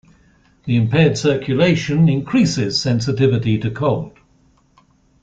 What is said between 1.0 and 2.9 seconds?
circulation increases